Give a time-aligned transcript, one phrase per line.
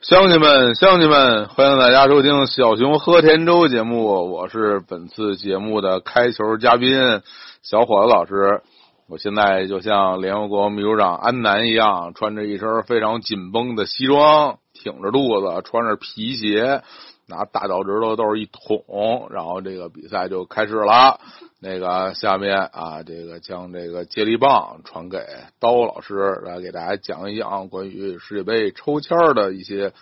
[0.00, 4.30] 乡亲们，乡亲们，欢迎大家收听小熊喝甜粥节目。
[4.30, 7.20] 我是本次节目的开球嘉宾
[7.62, 8.62] 小伙子老师。
[9.08, 16.82] 我现在就像联合国秘书长安南一样，穿着一身非常紧绷的西装，挺着肚子，穿着皮鞋，
[17.28, 21.20] 拿大脚趾头都是一捅，然后这个比赛就开始了。
[21.60, 25.18] 那个下面啊，这个将这个接力棒传给
[25.60, 29.92] 刀老师，来给大家讲一讲关于世界杯抽签的一些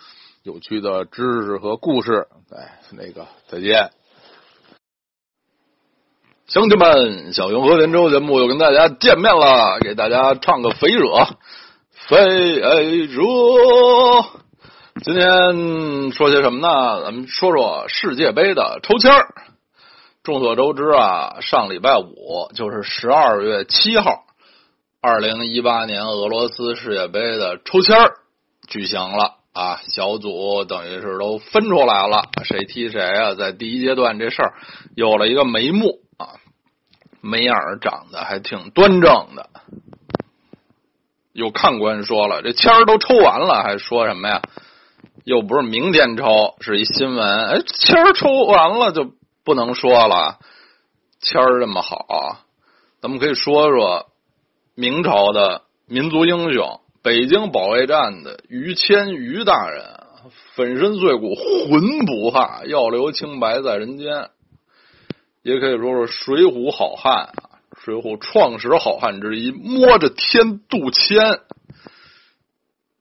[0.43, 2.27] 有趣的知识和故事。
[2.51, 3.89] 哎，那个再见，
[6.45, 11.27] 乡亲们，小熊和田周节目又跟大家见面了，给大家唱个肥惹，
[12.07, 12.55] 肥
[13.07, 14.46] 惹。
[15.03, 17.03] 今天说些什么呢？
[17.03, 19.27] 咱们说说世界杯的抽签儿。
[20.23, 24.25] 众所周知啊，上礼拜五就是十二月七号，
[24.99, 27.95] 二零一八年俄罗斯世界杯的抽签
[28.67, 33.35] 举行了啊，小组等于是都分出来了，谁踢谁啊？
[33.35, 34.53] 在第一阶段这事儿
[34.95, 36.41] 有了一个眉目啊，
[37.21, 39.49] 梅眼长得还挺端正的。
[41.33, 44.41] 有看官说了，这签儿都抽完了，还说什么呀？
[45.27, 47.47] 又不是明天抽，是一新闻。
[47.49, 49.11] 哎，签儿抽完了就。
[49.43, 50.39] 不能说了，
[51.21, 52.39] 签儿这么好，
[53.01, 54.07] 咱们可以说说
[54.75, 59.85] 明朝的民族英雄，北京保卫战的于谦于大人，
[60.53, 64.31] 粉身碎骨魂不怕，要留清白在人间。
[65.43, 67.29] 也可以说说水浒好汉，
[67.79, 71.39] 水浒创始好汉之一，摸着天杜迁。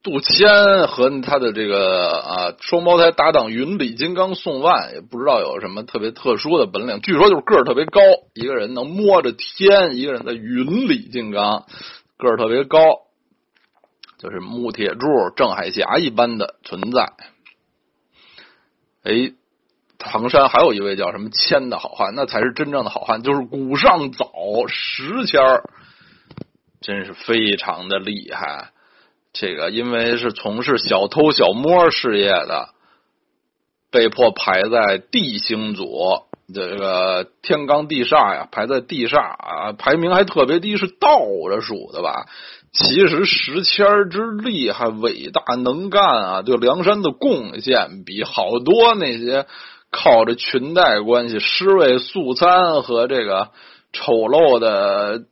[0.07, 7.01] 杜迁和他的这个啊双胞胎搭档云里金刚宋万，也不知道有什么特别特殊的本领。
[7.01, 8.01] 据说就是个儿特别高，
[8.33, 11.65] 一个人能摸着天，一个人的云里金刚，
[12.19, 12.79] 个儿特别高，
[14.17, 17.13] 就是木铁柱郑海霞一般的存在。
[19.03, 19.33] 哎，
[19.99, 24.31] 唐山还有一位叫什么谦的好汉，那才是真正的好汉，就是古上早
[24.69, 25.65] 石谦儿，
[26.81, 28.71] 真是非常的厉害。
[29.39, 32.71] 这个因为是从事小偷小摸事业的，
[33.91, 36.23] 被迫排在地星组，
[36.55, 41.19] 这个天罡地煞呀，排在地煞啊，排名还特别低，是倒
[41.51, 42.27] 着数的吧？
[42.73, 49.47] 其实时迁之厉害、伟大、能干啊，对梁山的贡献比好多那些
[49.91, 53.51] 靠着裙带关系、尸位素餐和这个
[53.93, 55.25] 丑陋的。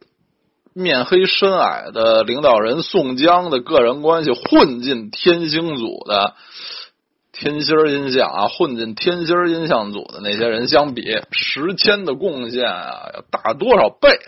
[0.75, 6.35] 面黑身矮的领导人宋江的个人关系混进天星组的
[7.31, 14.19] 天星音像啊，混进天星音像组的那些人相比，石谦的贡献啊要大多少倍？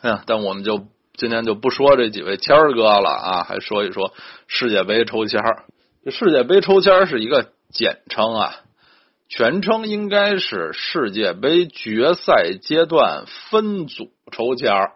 [0.00, 4.12] 哎呀，但我们就今天就不说这几位谦儿哥了啊，还说一说
[4.48, 5.64] 世界杯抽签儿。
[6.04, 8.56] 这世界杯抽签儿是一个简称啊，
[9.28, 14.92] 全称应该是世界杯决赛阶段分组抽签儿。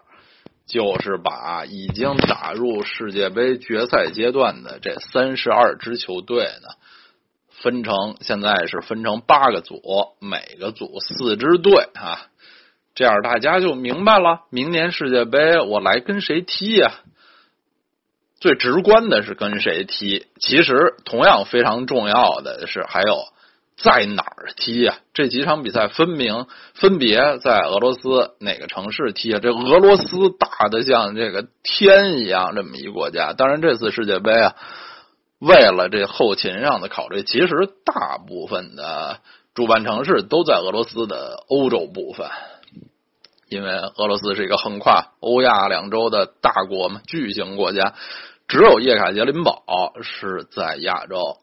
[0.69, 6.69] 就是把已经打入世界杯决赛阶段的这三十二支球队呢，
[7.63, 9.81] 分成现在是分成八个组，
[10.21, 12.29] 每个组四支队啊，
[12.95, 14.43] 这样大家就明白了。
[14.51, 16.93] 明年世界杯我来跟谁踢呀？
[18.39, 23.25] 最直观的是跟谁踢，其实同样非常重要的是还有。
[23.81, 24.99] 在哪儿踢呀？
[25.15, 29.39] 这几场比赛分明分别在俄罗斯哪个城市踢啊？
[29.41, 33.35] 这俄罗斯大的像这个天一样，这么一国家。
[33.35, 34.57] 当然，这次世界杯啊，
[35.39, 37.49] 为了这后勤上的考虑，其实
[37.85, 39.21] 大部分的
[39.55, 42.29] 主办城市都在俄罗斯的欧洲部分，
[43.49, 47.95] 因为俄罗斯是一个横跨欧亚两洲的大国嘛，巨型国家，
[48.49, 49.63] 只有叶卡捷琳堡
[50.03, 51.39] 是在亚洲。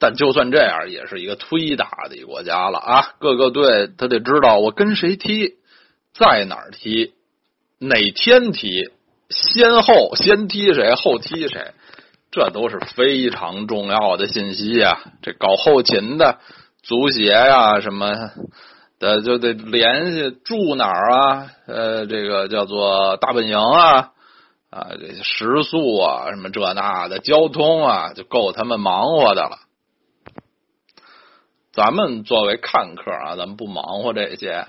[0.00, 3.14] 但就算这样，也是一个推打的一国家了啊！
[3.18, 5.56] 各个队他得知道我跟谁踢，
[6.14, 7.14] 在哪儿踢，
[7.80, 8.92] 哪天踢，
[9.28, 11.72] 先后先踢谁，后踢谁，
[12.30, 15.00] 这都是非常重要的信息呀。
[15.20, 16.38] 这搞后勤的，
[16.82, 18.30] 足协呀什么
[19.00, 21.50] 的，就得联系住哪儿啊？
[21.66, 24.10] 呃，这个叫做大本营啊，
[24.70, 29.58] 啊，这食宿啊，什么这那的，交通啊，就够他们忙活的了。
[31.78, 34.66] 咱们作为看客啊，咱们不忙活这些，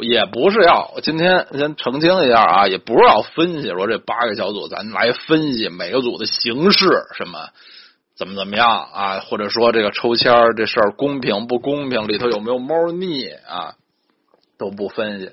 [0.00, 7.50] 也不是要今天先澄清一下啊，也不是要分析说这八个小组，咱来分析每个组的形式什么
[8.16, 13.76] 怎么怎么样啊，或者说这个抽签这事儿公平不公平，里头有没有猫腻啊，
[14.58, 15.30] 都不分析。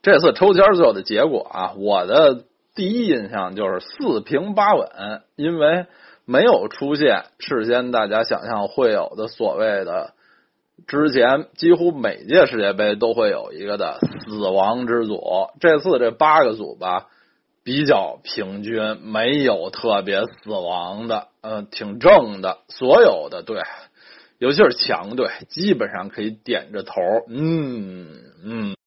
[0.00, 2.44] 这次抽签最后的结果啊，我的
[2.74, 4.88] 第一印象就是四平八稳，
[5.36, 5.84] 因为
[6.30, 10.12] 没有出现事先大家想象会有的所谓的，
[10.86, 13.98] 之前几乎每届世界杯都会有一个的
[14.28, 17.06] 死亡之组，这次这八个组吧
[17.64, 23.62] 比较平均，没有特别死亡的，嗯，挺正的，所有的队，
[24.36, 26.92] 尤其是强队，基本上可以点着头，
[27.26, 28.06] 嗯
[28.44, 28.77] 嗯。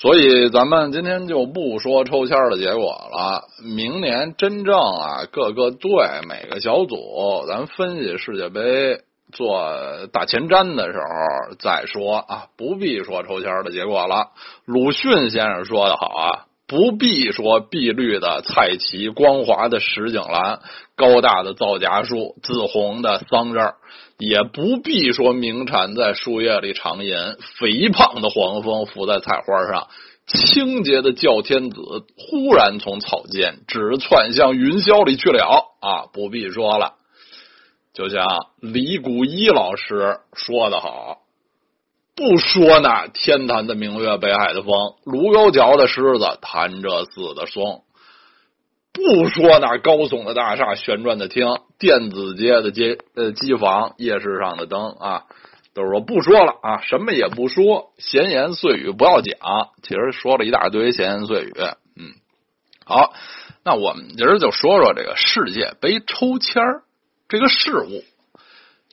[0.00, 3.48] 所以咱们今天就不说抽签的结果了。
[3.64, 5.90] 明年真正啊，各个队
[6.28, 9.00] 每个小组，咱分析世界杯
[9.32, 14.28] 做大前瞻的时候再说啊，不必说抽签的结果了。
[14.66, 20.60] 鲁迅先生说的好啊，不必说碧绿的菜畦、光滑的石井栏、
[20.94, 23.74] 高大的皂荚树、紫红的桑葚。
[24.18, 27.14] 也不必说鸣蝉在树叶里长吟，
[27.60, 29.86] 肥胖的黄蜂伏在菜花上，
[30.26, 31.80] 清洁的叫天子
[32.16, 36.10] 忽然从草间直窜向云霄里去了啊！
[36.12, 36.94] 不必说了，
[37.94, 38.26] 就像
[38.60, 41.18] 李谷一老师说的好，
[42.18, 47.84] 不说那天坛的明月，北海的风，卢沟桥的狮子弹着似的松。
[48.92, 51.46] 不说那高耸的大厦、旋转的厅、
[51.78, 55.26] 电子街的街呃机房、夜市上的灯啊，
[55.74, 59.38] 都是说不说了啊，什么也不说，闲言碎语不要讲。
[59.84, 61.52] 其实说了一大堆闲言碎语，
[61.96, 62.14] 嗯，
[62.84, 63.12] 好，
[63.64, 66.64] 那我们今儿就说说这个世界杯抽签
[67.28, 68.02] 这个事物，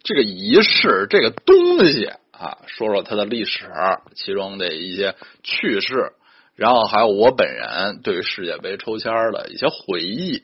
[0.04, 3.68] 这个仪式，这个东西啊，说说它的历史，
[4.16, 6.14] 其中的一些趣事。
[6.56, 10.42] 然后还有我本人对于世界杯抽签的一些回忆。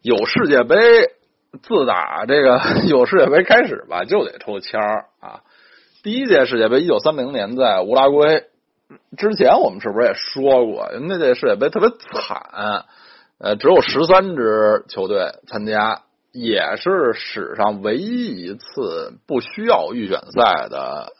[0.00, 0.76] 有世界杯，
[1.62, 2.58] 自打这个
[2.88, 4.80] 有世界杯开始吧，就得抽签
[5.20, 5.42] 啊。
[6.02, 8.44] 第一届世界杯一九三零年在乌拉圭，
[9.18, 10.90] 之前我们是不是也说过？
[11.02, 12.86] 那届世界杯特别惨，
[13.38, 16.02] 呃，只有十三支球队参加，
[16.32, 21.12] 也是史上唯一一次不需要预选赛的。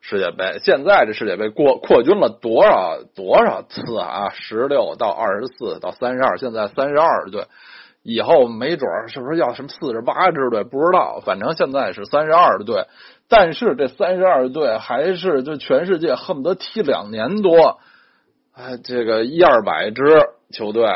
[0.00, 4.30] 世界杯现在这世界杯过扩军了多少多少次啊？
[4.30, 7.46] 十六到二十四到三十二，现在三十二队，
[8.02, 10.64] 以后没准是不是要什么四十八支队？
[10.64, 12.86] 不知道，反正现在是三十二队。
[13.28, 17.78] 但是这三十二队还是就全世界恨不得踢两年多，
[18.54, 20.02] 哎，这个一二百支
[20.50, 20.88] 球队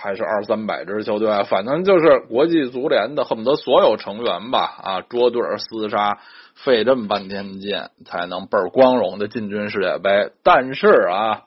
[0.00, 6.18] 还是二三百支球队，反正就是国际足联的恨不得所有成员吧啊，捉对厮杀。
[6.62, 11.44] 费这么半天劲才能倍儿光荣的进军世界杯，但是啊，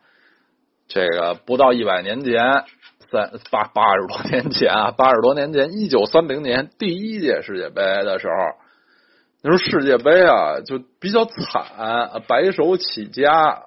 [0.88, 2.42] 这个不到一百年前，
[3.12, 8.34] 三八八十多年前啊，八十多年前，一九三零年第一届世界杯的时候，
[9.44, 13.66] 那时候世界杯啊就比较惨，白手起家，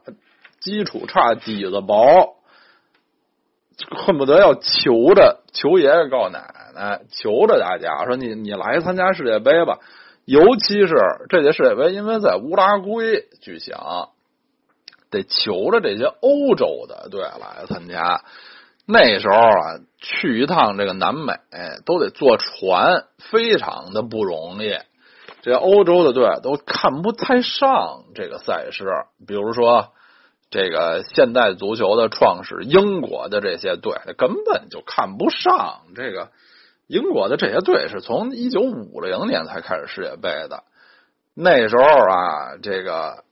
[0.59, 2.36] 基础差，底子薄，
[3.97, 9.79] 恨不得要求着求爷爷告奶奶，求着大家说你你来参加世界杯吧。
[10.25, 10.95] 尤其是
[11.29, 13.77] 这届世界杯，因为在乌拉圭举行，
[15.09, 18.23] 得求着这些欧洲的队来参加。
[18.89, 21.35] 那时候啊，去一趟这个南美
[21.85, 24.77] 都得坐船，非常的不容易。
[25.43, 28.85] 这欧洲的队都看不太上这个赛事，
[29.29, 29.93] 比如说
[30.51, 36.31] 这个现代足球的创始英国的这些队，根本就看不上这个。
[36.89, 40.63] 英国的这些队是从一九五零年才开始世界杯的，
[41.35, 43.25] 那时候啊，这个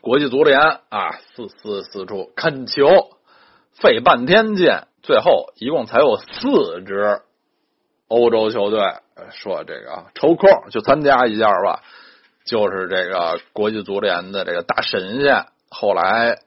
[0.00, 2.86] 国际足联啊，四四四处恳求，
[3.72, 4.70] 费半天劲，
[5.02, 7.22] 最后一共才有四支
[8.06, 8.80] 欧洲球队
[9.32, 11.82] 说这个抽空去参加一下吧，
[12.46, 16.38] 就是这个国际足联的这个大神仙，后来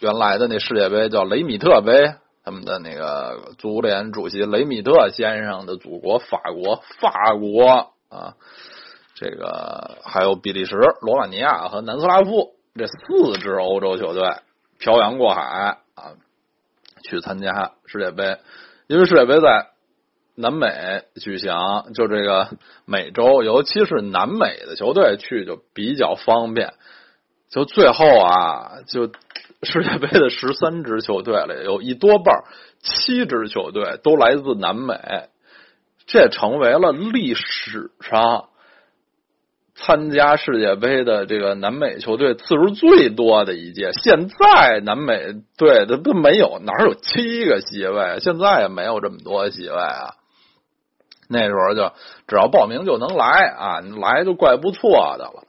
[0.00, 2.14] 原来的那世界杯叫雷米特杯。
[2.48, 8.36] 他们的那个足联主席雷米特先生的祖国法国，法国啊，
[9.16, 14.22] 这个还有比利时、罗马尼亚和南斯拉夫这四支欧洲球队
[14.78, 15.42] 漂洋过海
[15.96, 16.14] 啊，
[17.02, 18.38] 去参加世界杯。
[18.86, 19.70] 因为世界杯在
[20.36, 22.50] 南美举行，就这个
[22.84, 26.74] 美洲，尤其是南美的球队去就比较方便。
[27.50, 29.10] 就最后啊，就。
[29.62, 32.44] 世界杯的十三支球队里，有一多半
[32.82, 34.94] 七支球队都来自南美，
[36.06, 38.50] 这成为了历史上
[39.74, 43.92] 参加世界杯的这个南美球队次数最多的一届。
[43.92, 48.18] 现在南美队的都没有，哪有七个席位？
[48.20, 50.14] 现在也没有这么多席位啊。
[51.28, 51.92] 那时候就
[52.28, 53.26] 只要报名就能来
[53.58, 55.44] 啊，来就怪不错的了。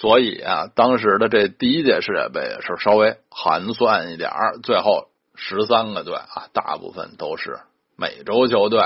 [0.00, 4.30] 所以啊，当时的这第一届世界杯是稍微寒酸一点，
[4.62, 7.58] 最后十三个队啊，大部分都是
[7.96, 8.80] 美洲球队。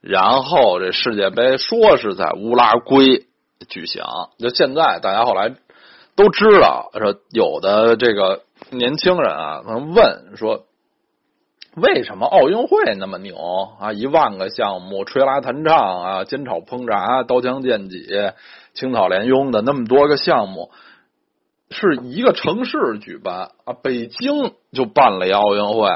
[0.00, 3.26] 然后这世界杯说是在乌拉圭
[3.68, 4.04] 举行，
[4.38, 5.52] 就现在大家后来
[6.14, 10.64] 都知道，说有的这个年轻人啊，可能问说，
[11.74, 13.36] 为什么奥运会那么牛
[13.80, 13.92] 啊？
[13.92, 18.06] 一万个项目，吹拉弹唱啊，煎炒烹炸，刀枪剑戟，
[18.80, 20.70] 青草连拥的那么多个项目，
[21.70, 25.88] 是一个城市举办啊，北京就办了一奥运会。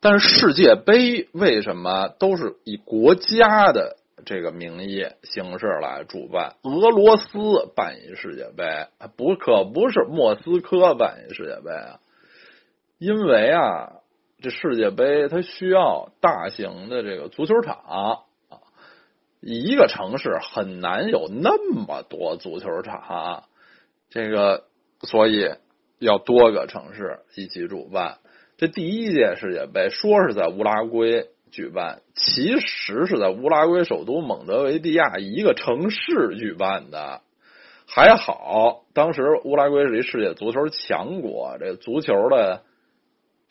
[0.00, 6.54] 但是世界杯为什么都是以国家的这个名义形式来主办？
[6.62, 7.38] 俄罗斯
[7.74, 8.86] 办一世界杯，
[9.16, 11.98] 不可不是莫斯科办一世界杯啊？
[12.98, 13.94] 因为啊，
[14.40, 18.20] 这世界杯它需要大型的这个足球场，
[19.42, 23.42] 一个城市很难有那么多足球场，
[24.08, 24.64] 这个
[25.00, 25.50] 所以
[25.98, 28.18] 要多个城市一起主办。
[28.56, 37.20] 这第一届世界杯说是在乌拉圭举办，其实是在乌拉圭首都蒙德维利亚一个城市举办的。
[37.84, 42.62] 还好，当时乌拉圭是一世界足球强国，这足球的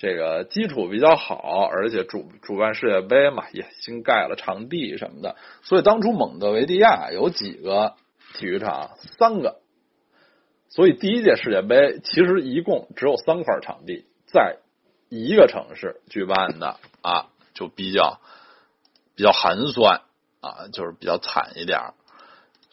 [0.01, 7.93] 这个基础比较好，而且主主办世界杯嘛，也新盖了场地什么的，所以当初蒙德维利亚有几个
[8.33, 9.59] 体育场，三个。
[10.69, 14.57] 所以第一届世界杯其实一共只有三块场地，在。
[15.13, 18.21] 一个城市举办的啊，就比较
[19.13, 20.03] 比较寒酸
[20.39, 21.81] 啊，就是比较惨一点。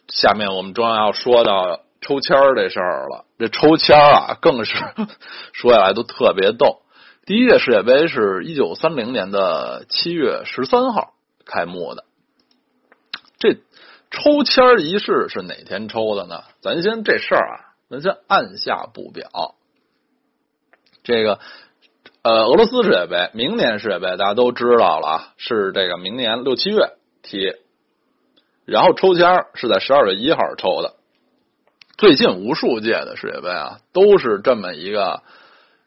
[0.06, 3.24] 下面我们终要说到抽签儿这事儿了。
[3.40, 4.72] 这抽签儿啊，更是
[5.52, 6.82] 说下来都特别逗。
[7.28, 11.12] 第一届世界杯是一九三零年的七月十三号
[11.44, 12.04] 开幕的。
[13.38, 13.58] 这
[14.10, 16.44] 抽签仪式是哪天抽的呢？
[16.62, 19.56] 咱先这事儿啊，咱先按下不表。
[21.02, 21.38] 这个。
[22.22, 27.56] 呃，俄罗斯世界杯，明年世界杯大家都知道了啊，是这个明年六七月踢，
[28.64, 30.94] 然后抽签是在十二月一号抽的。
[31.98, 35.22] 最近无数届的世界杯啊，都是这么一个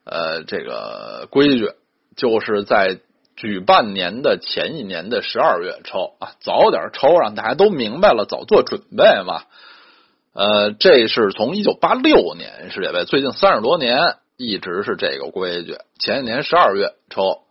[0.05, 1.69] 呃这个规矩，
[2.15, 2.99] 就是在
[3.35, 9.43] 举办年的前一年的十二月抽啊，早点抽，让大家都明白了，早做准备嘛。
[10.33, 13.97] 呃，这是从一九八六年世界杯，最近三十多年。
[14.37, 15.77] 一直是这个规矩。
[15.99, 17.43] 前一年十二月抽，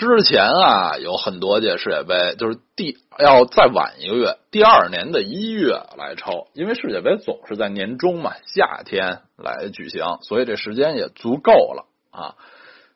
[0.00, 12.34] 之前啊有很多届世界杯，就是第要再晚一个月，第二年的一月来抽，因为世界杯总是在年中嘛，夏天来举行，所以这时间也足够了啊。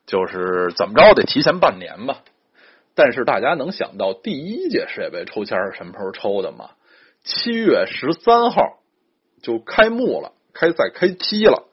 [0.07, 2.23] 就是怎么着得提前半年吧。
[2.95, 6.71] 但是大家能想到第一届世界杯抽签是什么时候抽的吗？
[7.23, 8.79] 七月十三号
[9.43, 11.67] 就开幕了，开赛开踢了。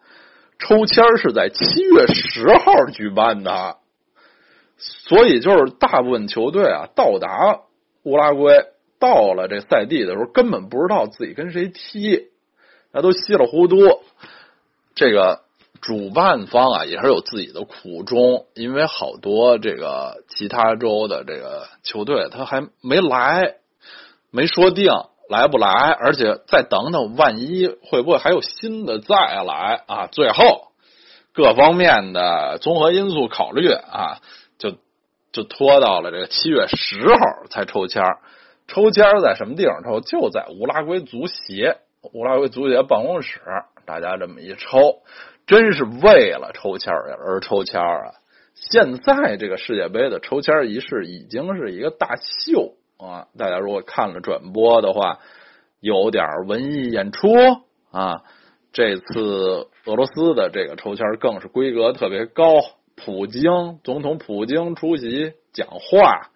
[0.58, 3.78] 抽签是在七月十号举办的，
[5.08, 7.60] 所以就是大部分球队啊，到达
[8.02, 8.66] 乌拉圭
[8.98, 12.28] 到了这赛地的时候，根本不知道自己跟谁踢，
[12.92, 13.76] 那都稀里糊涂。
[14.94, 15.40] 这个
[15.80, 23.54] 主办方啊，也是有自己的苦衷，因为好多这个其他州的这个球队他还没来，
[24.30, 24.90] 没说定。
[25.28, 25.70] 来不来？
[25.70, 30.06] 而且再等等，万一会不会还有新的再来啊？
[30.08, 30.72] 最后
[31.32, 34.18] 各方面的综合因素考虑啊，
[34.58, 34.74] 就
[35.32, 38.02] 就拖到了这个七月十号才抽签
[38.68, 40.00] 抽签在什么地方抽？
[40.00, 41.78] 就在乌拉圭足协，
[42.12, 43.40] 乌拉圭足协办公室。
[43.84, 45.02] 大家这么一抽，
[45.46, 48.14] 真是为了抽签而抽签啊！
[48.54, 52.74] 现在这个世界杯的抽签仪式已经是一个大秀。
[52.96, 55.18] 啊，大家如果看了转播的话，
[55.80, 57.28] 有点文艺演出
[57.90, 58.22] 啊。
[58.72, 62.54] 这次俄罗斯的这个抽签更是规格特别高，
[62.96, 66.30] 普京总统普京出席讲话，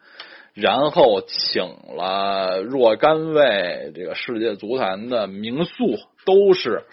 [0.54, 1.62] 然后请
[1.96, 6.84] 了若干位这个世界足坛的名宿，都是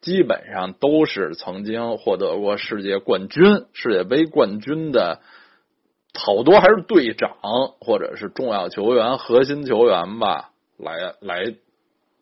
[0.00, 5.20] 基本上都是曾经获得过世界冠军、世界杯冠军的。
[6.12, 7.30] 好多还是队长
[7.80, 11.54] 或者是重要球员、核心球员吧，来来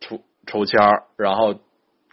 [0.01, 0.79] 抽抽签
[1.17, 1.55] 然后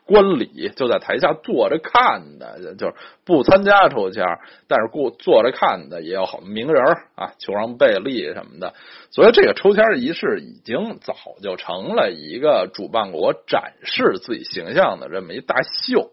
[0.06, 2.94] 观礼就在台下坐着看的，就是
[3.26, 4.24] 不参加抽签
[4.68, 6.84] 但是过坐着看的也有好名人
[7.16, 8.74] 啊，球王贝利什么的，
[9.12, 16.12] 所以这个抽签仪式已经早就成了一个主办国展示自己形象的这么一大秀，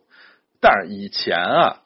[0.61, 1.79] 但是以前啊。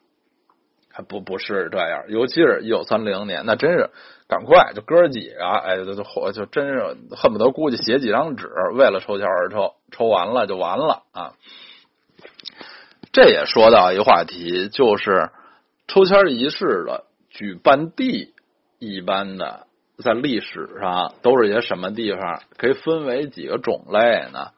[0.99, 3.91] 还不不是这样，尤其是一九三零年，那真是
[4.29, 11.35] 赶快就哥几个，哎，就就火就真是恨不得估计写几张纸，为了抽签而抽，抽完了就完了啊。
[13.17, 15.31] 这也说到一个话题，就是
[15.89, 18.35] 抽签仪式的举办地
[18.79, 19.67] 一般的
[20.05, 22.43] 在历史上都是些什么地方？
[22.59, 24.49] 可以分为几个种类呢？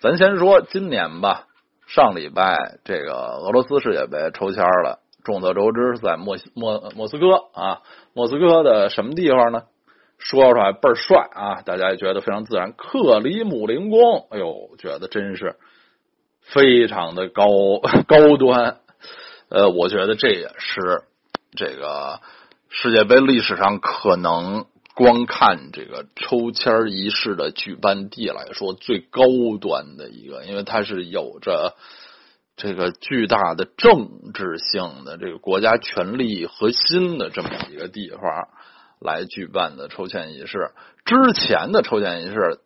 [0.00, 1.48] 咱先说今年吧。
[1.86, 7.82] 上礼拜这个俄罗斯世界杯抽签了，众所周知是在莫莫莫斯科啊，
[8.14, 9.64] 莫斯科的什么地方呢？
[10.16, 12.72] 说出来倍儿帅啊，大家也觉得非常自然。
[12.72, 15.56] 克里姆林宫，哎呦，觉得真是
[16.52, 17.46] 非常的高
[18.06, 18.80] 高端。
[19.48, 21.02] 呃，我觉得这也是
[21.56, 22.20] 这个
[22.68, 24.66] 世界杯历史上可能。
[24.94, 29.22] 光看这个抽签仪式的举办地来说，最高
[29.60, 31.76] 端的一个，因为它是有着
[32.56, 38.48] 这个巨大的政治性的这个国家权力核心的这么一个地方
[38.98, 40.72] 来举办的抽签仪式。
[41.04, 42.58] 之前的抽签仪式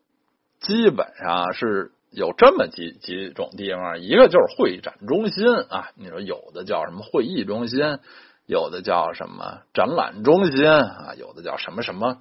[0.59, 7.99] 基本上是有这么几几种地方，一个就是会展中心啊，你说有的叫什么会议中心。
[8.45, 12.19] 有的叫什么展览中心啊，有的叫什么什么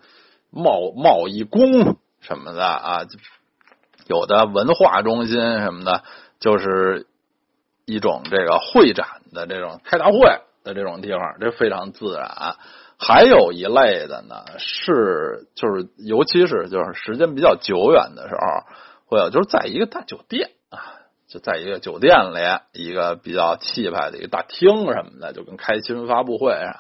[0.51, 3.01] 贸贸易宫什么的啊，
[4.05, 6.03] 有的文化中心什么的，
[6.39, 7.07] 就是
[7.85, 10.19] 一种这个会展的这种开大会
[10.63, 12.55] 的这种地方，这非常自然。
[12.99, 18.75] 还有一类的呢，是就是尤其是就是时间比较久远的时候，
[19.11, 20.97] 会有就是在一个大酒店啊。
[21.27, 22.39] 就在一个酒店里，
[22.73, 26.75] 一个比较气派的一个大厅什么的，就跟开新闻发布会上，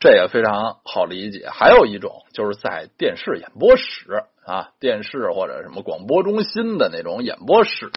[0.00, 1.48] 这也非常好理解。
[1.48, 7.90] 还有一种就是在电视演播室啊，电视或者什么广播中心的那种演播室，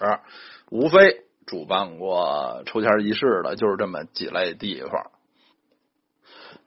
[0.72, 5.12] 无非主办过抽签仪式的，就是这么几类地方。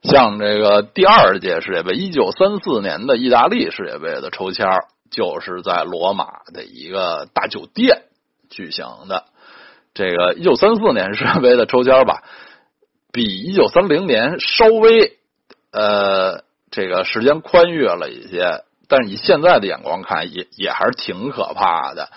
[0.03, 4.67] 像这个第二届世界杯，一九三四年的意大利世界杯的抽签，
[5.13, 8.03] 就是在罗马的一个大酒店。
[8.49, 9.23] 举行的
[9.95, 12.21] 这个一九三四年世界杯的抽签吧，
[13.11, 15.17] 比一九三零年稍微
[15.71, 22.11] 呃这个时间宽裕了一些，但是以现在的眼光看，也也还是挺可怕的。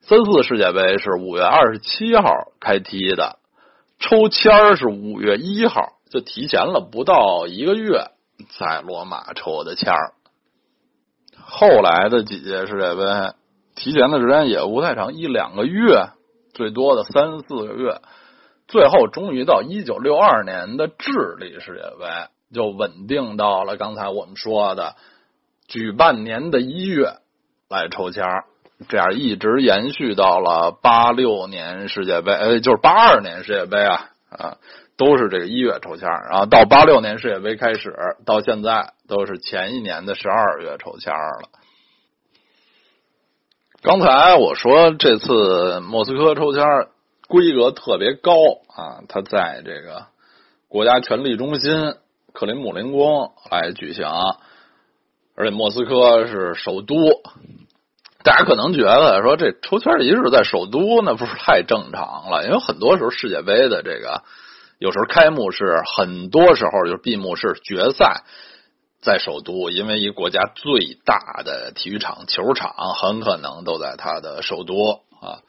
[0.00, 2.24] 三四世界杯是五月二十七号
[2.58, 3.38] 开踢的，
[4.00, 8.10] 抽签是五月一号，就提前了不到一个月，
[8.58, 9.94] 在罗马抽的签。
[11.48, 13.02] 后来的几届世界杯。
[13.78, 16.08] 提前的时间也不太长，一两个月，
[16.54, 18.00] 最多的三四个月，
[18.66, 22.06] 最后终于到一九六二年的智利世界杯
[22.54, 24.94] 就稳定到了刚才我们说的
[25.68, 27.16] 举办年的一月
[27.68, 28.24] 来抽签
[28.88, 34.56] 这样一直延续到了八六年世界杯，呃，就是八二年世界杯啊啊，
[34.96, 41.48] 都是这个一月抽签然后到八六年世界杯开始到现在都是前一年的十二月抽签了。
[43.82, 46.64] 刚才我说这次莫斯科抽签
[47.28, 48.32] 规格特别高
[48.74, 50.06] 啊，它在这个
[50.68, 51.94] 国家权力中心
[52.32, 54.06] 克林姆林宫来举行，
[55.36, 56.94] 而且莫斯科是首都。
[58.24, 64.24] 大家可能觉得说这抽签仪式在首都那不是太正常了，因为很多时候世界杯的这个
[64.78, 68.24] 有时候开幕式，很多时候就是闭幕式、决赛。
[69.02, 75.42] 在首都，因为一个国家最大的体育场球场很可能都在它的首都啊。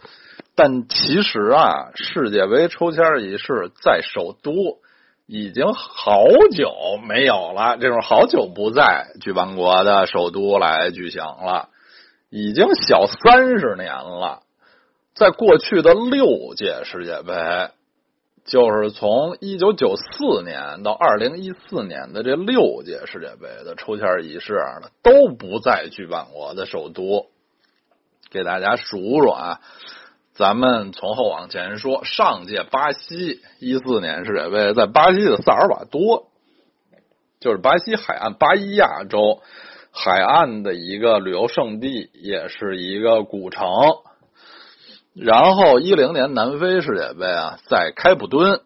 [0.53, 4.53] 但其实啊，世界杯抽签仪式在首都
[5.25, 11.69] 已经好久没有了，这种好久不在举办国的首都来举行了，
[12.29, 14.43] 已经小三十年了。
[15.15, 17.33] 在过去的六届世界杯。
[18.47, 27.27] 就是从一九九四年到二零一四年的这六届世界杯的抽签仪式呢，都不在举办国的首都。
[28.29, 29.59] 给大家数数啊，
[30.33, 36.27] 咱们从后往前说，上届巴西一四年世界杯在巴西的萨尔瓦多，
[37.41, 39.41] 就是巴西海岸巴伊亚州
[39.91, 43.65] 海岸的一个旅游胜地，也是一个古城。
[45.19, 48.61] 然后一零年南非世界杯啊，在开普敦。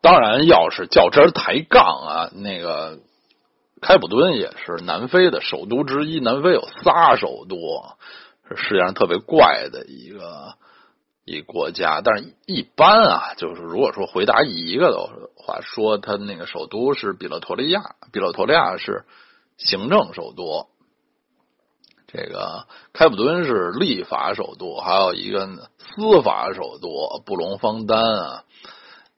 [0.00, 2.98] 当然，要是较真抬杠啊，那个
[3.80, 6.18] 开普敦也是南非的首都之一。
[6.18, 7.56] 南非有仨首都，
[8.48, 10.54] 是世界上特别怪的一个
[11.24, 12.00] 一国家。
[12.04, 17.80] 但是，一般啊，就是如果说回答一个的话，说他那个首都是比勒陀利亚，
[18.12, 19.04] 比勒陀利亚是
[19.58, 20.66] 行政首都。
[22.12, 25.46] 这个开普敦是立法首都，还有一个
[25.78, 28.44] 司法首都布隆方丹啊。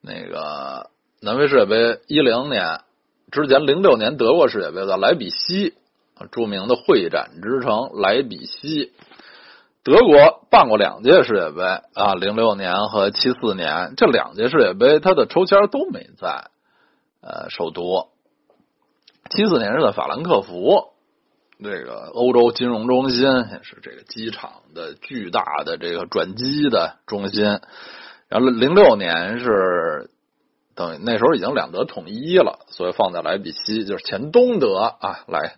[0.00, 2.82] 那个南非世界杯一零年
[3.32, 5.74] 之前，零六年德国世界杯的莱比锡，
[6.30, 8.92] 著名的会展之城莱比锡。
[9.82, 11.62] 德国办过两届世界杯
[11.94, 16.50] 啊，零六年和七四年这两届世界杯，它的抽签都没在
[17.20, 18.08] 呃首都。
[19.30, 20.93] 七四年是在法兰克福，
[21.64, 27.44] 这个欧洲金融中心，也是这个机场的巨大的这个转机的中心。
[28.28, 30.10] 然后零六年是
[30.76, 35.56] 等于那时候已经两德统一了，所以放在莱比锡，就是前东德啊，来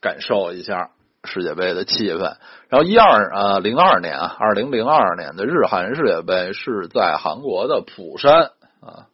[0.00, 0.90] 感受一下
[1.24, 2.36] 世界杯的气氛。
[2.68, 9.06] 然后一二啊零二年啊，二零零二年的日韩世界杯是在韩国的釜山啊。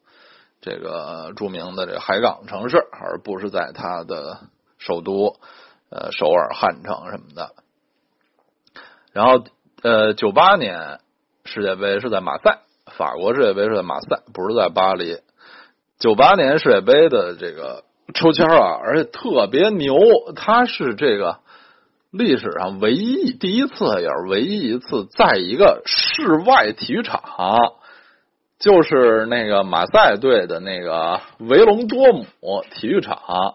[0.62, 4.40] 这个著名的这个海港城市，而不是在它的
[4.76, 5.36] 首都
[5.90, 7.50] 呃首尔、汉城什么的。
[9.12, 9.44] 然后
[9.82, 11.00] 呃，九八年
[11.44, 12.60] 世界杯是在马赛，
[12.96, 15.18] 法国世界杯是在马赛，不是在巴黎。
[15.98, 19.98] 九八年世界杯的这个抽签啊，而且特别牛，
[20.36, 21.40] 它是这个
[22.10, 27.20] 历史上唯一第一次，也是唯一一次，在一个室外体育场。
[28.58, 33.54] 就是那个马赛队的那个维隆多姆体育场，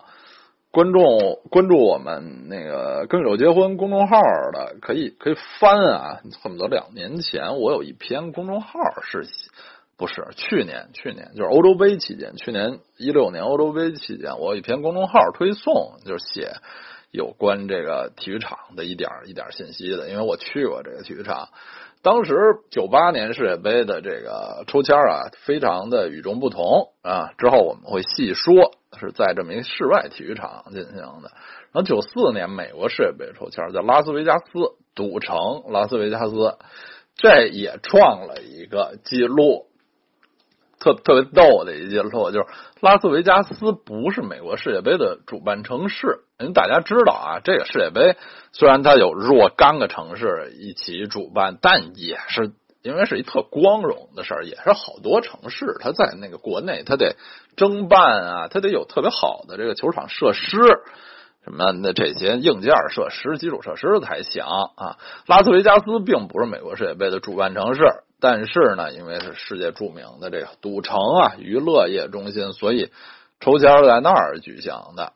[0.76, 4.20] 观众关注我们那个“跟手结婚”公众号
[4.52, 9.24] 的，可以可以翻啊，恨不得两年前我有一篇公众号是，
[9.96, 16.52] 不是去年去年就是欧洲杯期间，去年一六年欧洲杯期间，我有一篇公众号推送，就是写
[17.10, 21.48] 有关这个体育场的一点一点信息的，因为我去过这个体育场。
[22.02, 22.36] 当时
[22.70, 27.32] 九八年世界杯的这个抽签啊，非常的与众不同啊。
[27.38, 31.32] 之后我们会细说，是在这么一室外体育场进行的。
[31.72, 34.46] 然后九四年美国世界杯抽签在拉斯维加斯
[34.94, 36.58] 赌城，拉斯维加斯
[37.16, 39.68] 这也创了一个记录。
[40.78, 42.46] 特特别逗的一件事，就是
[42.80, 46.20] 拉斯维加斯不是美国世界杯的主办城市。
[46.38, 48.18] 因为大家知道啊，这个世界杯
[48.52, 52.52] 虽然它有若干个城市一起主办，但也是
[52.86, 57.16] 因为是一特光荣的事儿，也是好多城市它在那个国内，它得
[57.58, 60.58] 争办啊，它得有特别好的这个球场设施
[61.44, 64.98] 什么的这些硬件设施、基础设施才行啊。
[65.26, 67.82] 拉斯维加斯并不是美国世界杯的主办城市。
[68.18, 72.90] 但是呢，因为是世界著名的这个赌城啊，娱乐业中心，所以
[73.40, 75.14] 抽签在那儿举行的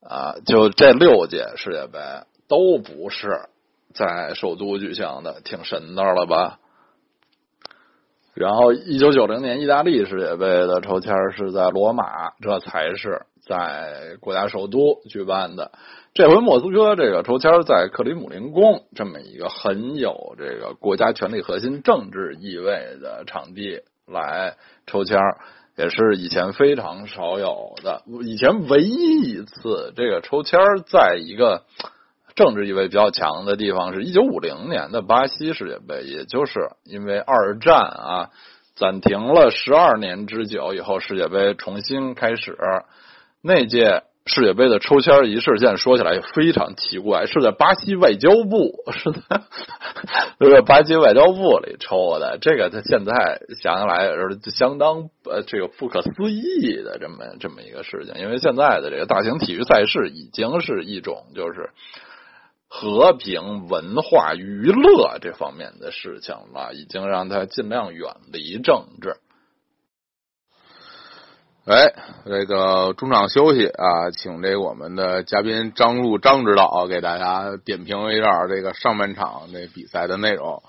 [0.00, 0.34] 啊。
[0.46, 1.98] 就这六届世界杯
[2.48, 3.48] 都不是
[3.92, 6.58] 在首都举行的，挺神的了吧？
[8.36, 15.72] 然后，一九九零年意大利世界杯的抽签是在罗马，这才是在国家首都举办的。
[16.12, 25.18] 这回莫斯科这个抽签在克里姆林宫这么一个很有这个国家权力核心政治意味的场地来抽签，
[25.78, 28.02] 也是以前非常少有的。
[28.22, 31.62] 以前唯一一次这个抽签在一个
[32.36, 38.30] 政治意味比较强的地方，是一九五零年的巴西世界杯，也就是因为二战啊
[38.76, 42.56] 暂停了十二年之久以后，世界杯重新开始
[43.42, 44.04] 那届。
[44.28, 49.20] 世界杯的抽签仪式，现在说起来非常奇怪，是在巴西外交部，是 在
[50.40, 52.36] 是在巴西外交部里抽的。
[52.40, 61.70] 这个他现在想起来是相当呃这个不可思议的这么这么一个事情，因为现在的这个大型体育赛事已经是一种就是
[62.68, 69.16] 和平、文化、娱乐这方面的事情了，已经让他尽量远离政治。
[71.64, 80.62] 哎，这个中场休息啊，请这我们的嘉宾张璐张指导给大家点评一下这个上半场这比赛的内容。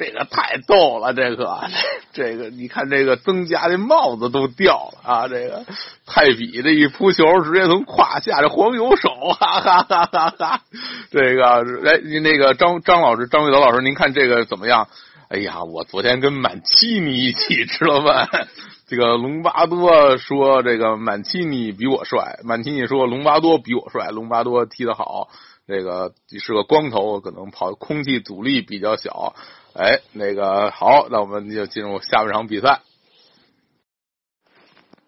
[0.00, 1.60] 这个太逗了，这个
[2.14, 5.28] 这个你看这个曾家的帽子都掉了啊！
[5.28, 5.66] 这个
[6.06, 10.62] 泰比这一扑球，直接从胯下这黄油手，哈哈哈哈哈！
[11.10, 14.88] 这个哎，那个张张老师张玉德老师，您看这个怎么样？
[15.28, 18.48] 哎呀，我昨天跟满七尼一起吃了饭。
[18.88, 25.28] 这个隆巴多说：“这个满七尼比我帅。”满七尼说：“隆巴多比我帅。”隆巴多踢得好，
[25.70, 29.34] 这个是个光头，可能跑空气阻力比较小。
[29.72, 32.80] 哎，那个好，那我们就进入下半场比赛。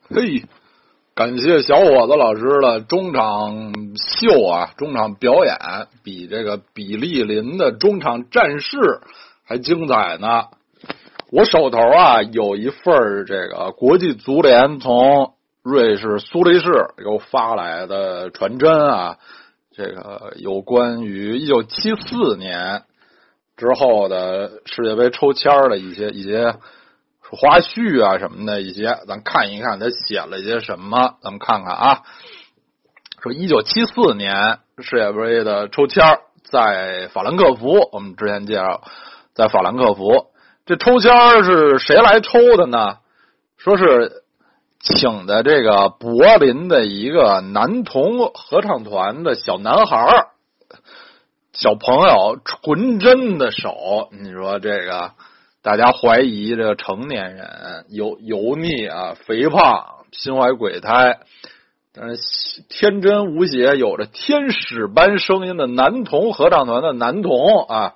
[0.09, 0.45] 嘿，
[1.15, 5.57] 感谢小伙子老师的中场秀啊，中场表演
[6.05, 8.79] 比这个比利林的中场战事
[9.45, 10.47] 还精彩呢。
[11.31, 19.17] 我手头啊有一份这个国际足联从瑞士苏黎世给我发来的传真啊，
[19.75, 22.83] 这个有关于一九七四年
[23.57, 26.55] 之后的世界杯抽签的一些一些
[27.21, 32.03] 花絮啊什么的一些，咱看一看他写了一些什么，咱们看看啊。
[33.23, 38.83] 说一九七四年世界杯的抽签在法兰克福，我们之前介绍
[39.33, 40.27] 在法兰克福。
[40.67, 42.99] 这抽签是谁来抽的呢？
[43.57, 44.22] 说是
[44.83, 50.27] 请的这个柏林的一个男童合唱团的小男孩儿
[51.53, 55.13] 小朋友纯真的手，你说这个
[55.63, 61.21] 大家怀疑这个成年人油油腻啊、肥胖、心怀鬼胎，
[61.95, 67.93] 但是天真无邪、有着天使般声音的男童合唱团的男童啊，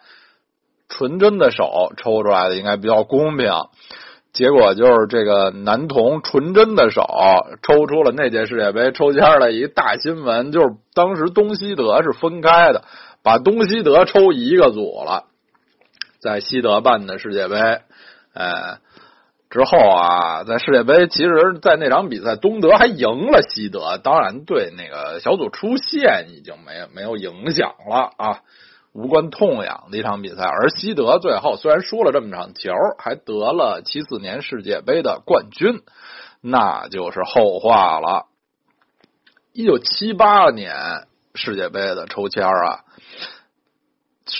[0.88, 3.50] 纯真的手抽出来的应该比较公平。
[4.36, 7.06] 结果就是这个男童纯真的手
[7.62, 12.84] 抽出了那届世界杯抽签的一大新闻，就是当时东西德是分开的，
[13.22, 15.24] 把东西德抽一个组了，
[16.20, 17.56] 在西德办的世界杯，
[18.34, 18.76] 哎，
[19.48, 28.40] 之后啊，在世界杯，其实，在那场比赛，东德还赢了西德，当然对那个小组出线已经没没有影响了啊。
[28.96, 35.82] 无关痛痒的一场比赛，而西德最后虽然输了这么场球，还得了七四年世界杯的冠军，
[36.40, 38.24] 那就是后话了。
[39.52, 40.74] 一九七八年
[41.34, 42.80] 世界杯的抽签啊，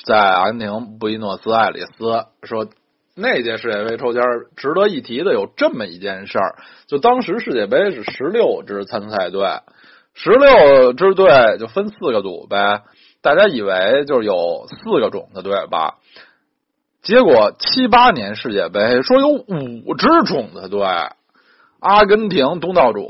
[0.06, 2.66] 在安宁布宜诺斯艾利斯，说
[3.14, 4.22] 那届世界杯抽签
[4.56, 9.60] 值得一提的有这么一件事儿，就当时世界杯是十六支参赛队，
[10.14, 12.84] 十六支队就分四个组呗。
[13.26, 15.96] 大家以为就是有四个种子队吧？
[17.02, 20.86] 结果七八年世界杯说有五支种子队，
[21.80, 23.04] 阿根廷东道主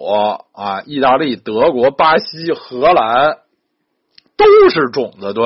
[0.54, 3.40] 啊，意大利、德国、巴西、荷兰
[4.38, 5.44] 都是种子队。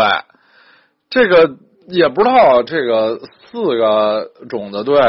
[1.09, 1.56] 这个
[1.88, 3.18] 也不知道这个
[3.50, 5.00] 四个种子队。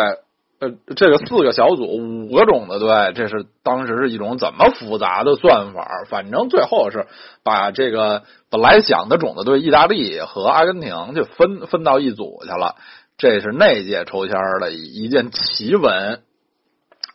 [0.62, 6.04] 呃，这个四个小组五个种子队，这是当时是一种怎么复杂的算法？
[6.08, 7.08] 反正最后是
[7.44, 8.22] 把这个
[8.52, 12.76] 本来想的种子队意大利和阿根廷就分分到一组去了。
[13.18, 16.22] 这是那届抽签的一件奇闻。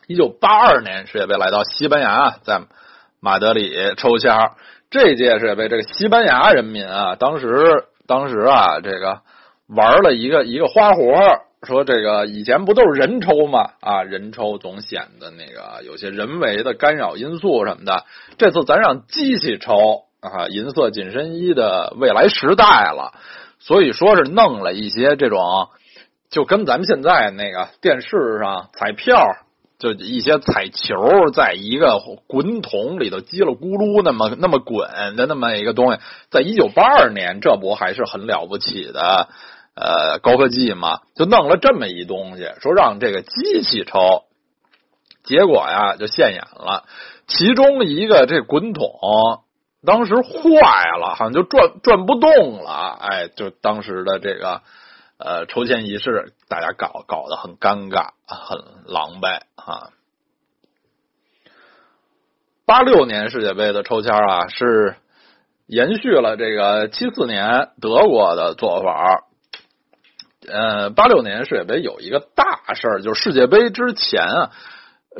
[0.07, 2.63] 一九八二年世界杯来到西班牙，在
[3.21, 4.37] 马德里抽签。
[4.89, 9.21] 这届世界杯，这个西班牙人民啊，当时当时啊，这个
[9.67, 11.46] 玩了一个一个花活。
[11.63, 13.71] 说这个以前不都是人抽吗？
[13.81, 18.05] 啊，人抽总显得那个有些人为的干扰因素什么的。
[18.37, 23.13] 这次咱让机器抽啊，银色紧身衣的未来时代了，
[23.59, 25.41] 所以说是弄了一些这种，
[26.29, 29.17] 就跟咱们现在那个电视上彩票，
[29.79, 39.29] 就一些彩球，在一个滚筒里头叽里咕噜那么那么滚的那么一个东西，在一九八二年，这不还是很了不起的。
[39.79, 44.23] 呃，高科技嘛，就弄了这么一东西，说让这个机器抽，
[45.23, 46.85] 结果呀就现眼了。
[47.27, 48.89] 其中一个这滚筒
[49.85, 52.97] 当时坏了，好像就转转不动了。
[52.99, 54.63] 哎，就当时的这个
[55.19, 58.57] 呃抽签仪式，大家搞搞得很尴尬，很
[58.91, 59.91] 狼狈啊。
[62.65, 64.95] 八六年世界杯的抽签啊，是
[65.67, 69.25] 延续了这个七四年德国的做法。
[70.47, 74.51] 呃，八六年世界杯有一个大事儿，就是世界杯之前啊，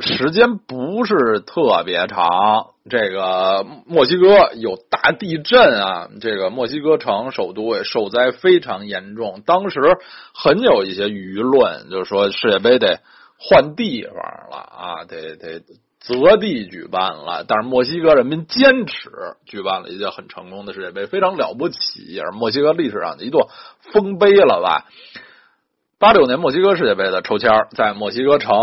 [0.00, 2.68] 时间不是特别长。
[2.90, 9.42] 这个墨西哥有大地震啊，这个墨西哥城首都也受灾非常严重。
[9.44, 9.78] 当时
[10.32, 13.00] 很有一些舆论，就是说世界杯得
[13.38, 15.60] 换地方了啊，得得
[16.08, 17.44] 择地举办了。
[17.46, 19.10] 但是墨西哥人民坚持
[19.44, 23.50] 举办了一届很成功的世界杯，非常了不起，也是墨西哥历史上的一座
[23.92, 24.86] 丰碑了吧。
[25.98, 28.54] 八六年墨西哥世界杯的抽签在墨西哥城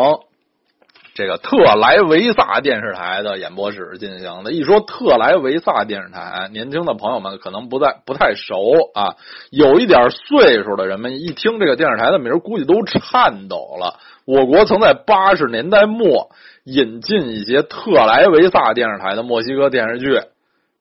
[1.14, 4.52] 这个特莱维萨电视台的演播室进行的。
[4.52, 8.58] 一说特莱维萨电视台，年轻的朋友们可能不在不太熟
[8.94, 9.16] 啊，
[9.50, 14.00] 有一点岁数的人们一听这个电视台的名，估计都颤抖了。
[14.26, 16.32] 我国曾在八十年代末
[16.66, 20.20] 引进一些特莱维萨电视台的墨西哥电视剧，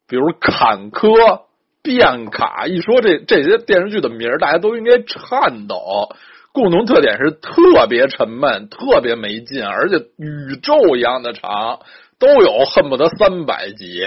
[0.08, 1.10] 比如《坎坷》
[1.82, 2.64] 《变卡》。
[2.68, 6.08] 一说这这些电视剧的名，大家都应该颤抖。
[6.52, 11.80] 共同特点是特别沉闷、特别没劲，而且宇宙一样的长，
[12.18, 14.06] 都有恨不得三百集。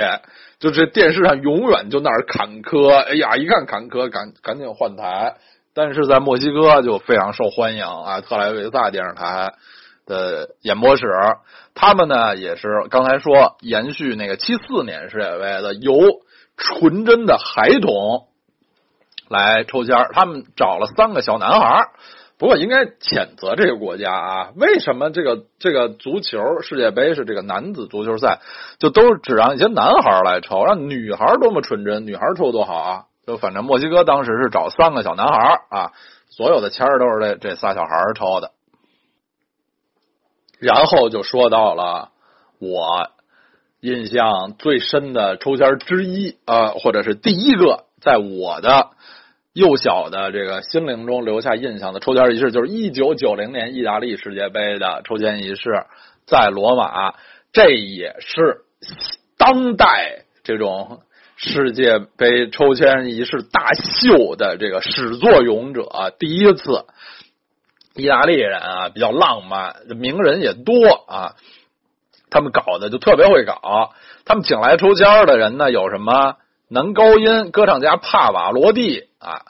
[0.57, 5.35] 就这电视上永远就那儿坎坷，哎呀，一看坎坷，赶赶紧换台。
[5.75, 9.53] 但是在墨西哥就非常受欢迎啊，特莱维萨电视台
[10.07, 11.05] 的演播室，
[11.75, 15.93] 他们呢也是刚才说延续那个七四年世界杯的，由
[16.55, 18.25] 纯真的孩童
[19.29, 21.89] 来抽签他们找了三个小男孩
[22.39, 24.49] 不过应该谴责这个国家啊！
[24.55, 28.41] 为什么这个这个足球世界杯是这个男子足球赛，
[28.77, 33.03] 就都只让一些男孩来抽，让女孩多么纯真，女孩抽多好啊！
[33.25, 35.91] 就反正墨西哥当时是找三个小男孩啊，
[36.29, 38.51] 所有的签都是这这仨小孩抽的。
[40.59, 42.09] 然后就说到了
[42.59, 43.11] 我
[43.79, 48.89] 印象最深的抽签之一啊，或者是第一个，在我的
[49.53, 55.85] 幼小的这个心灵中留下印象的抽签仪式，就是一九九零年意大利世界杯的抽签仪式，
[56.25, 57.13] 在罗马，
[57.53, 58.61] 这也是
[59.37, 61.01] 当代这种
[61.35, 66.85] 世界杯抽签仪式大秀的这个始作俑者，第一次。
[67.97, 70.73] 意大利人啊，比较浪漫，名人也多
[71.07, 71.35] 啊。
[72.29, 73.91] 他们搞的就特别会搞。
[74.25, 76.35] 他们请来抽签的人呢，有什么
[76.69, 79.41] 男高音歌唱家帕瓦罗蒂啊，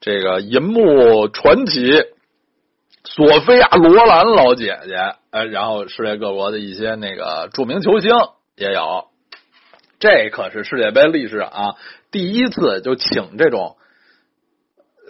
[0.00, 1.90] 这个银幕传奇
[3.04, 4.96] 索菲亚罗兰老姐姐，
[5.30, 8.10] 呃，然后世界各国的一些那个著名球星
[8.56, 9.06] 也有。
[9.98, 11.74] 这可是世界杯历史啊
[12.10, 13.76] 第一次就请这种。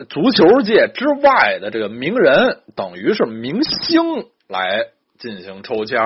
[0.09, 4.87] 足球界之外的这个名人，等于是明星来
[5.19, 6.01] 进行抽签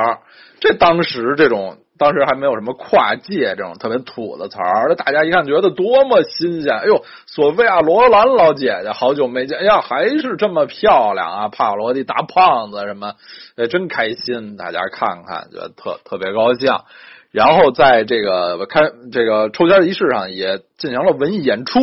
[0.61, 6.77] 这当时这种，当时还没有什么跨界这种特别土的词儿，大家一看觉得多么新鲜！
[6.77, 11.48] 哎呦，索菲亚罗兰老姐姐好久没见，哎呀，还是这么漂亮啊！
[11.48, 13.14] 帕瓦罗蒂大胖子什么，
[13.57, 14.57] 哎，真开心！
[14.57, 16.72] 大家看看，觉得特特别高兴。
[17.31, 18.81] 然后在这个开
[19.12, 21.81] 这个抽签仪式上，也进行了文艺演出。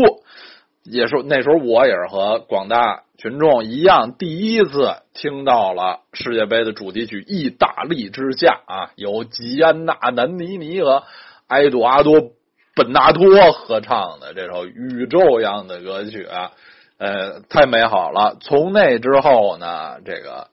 [0.85, 11.03] 也是那时候，我也是和广大群众一样，第一次听到了世界杯的主题曲《意大利之夏》啊，由吉安娜·南尼尼和
[11.47, 12.21] 埃杜阿多·
[12.75, 16.51] 本纳托合唱的这首宇宙一样的歌曲啊，
[16.99, 18.37] 呃，太美好了。
[18.39, 20.49] 从那之后呢，这个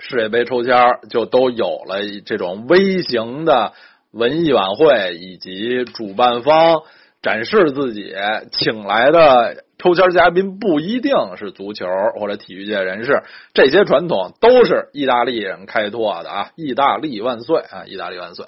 [0.00, 0.74] 世界杯抽签
[1.10, 3.72] 就都有了这种微型的
[4.10, 6.82] 文艺晚会，以及主办方。
[7.20, 8.14] 展示自己
[8.52, 11.86] 请来的抽签嘉宾不一定是足球
[12.18, 13.22] 或者体育界人士，
[13.54, 16.50] 这些传统都是意大利人开拓的啊！
[16.56, 17.84] 意大利万岁啊！
[17.86, 18.46] 意大利万岁！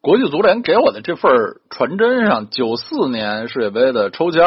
[0.00, 1.30] 国际足联给我的这份
[1.70, 4.42] 传真上，九四年世界杯的抽签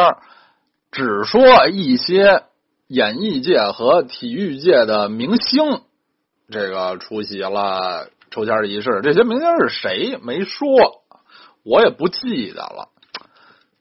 [0.91, 2.43] 只说一些
[2.87, 5.81] 演艺界和体育界的明星
[6.49, 11.04] 这个出席了抽签仪式，这些明星是谁没说。
[11.65, 12.89] 我也不记得了，